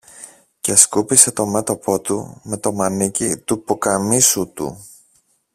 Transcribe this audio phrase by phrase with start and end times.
[0.61, 4.85] και σκούπισε το μέτωπο του με το μανίκι του ποκαμίσου του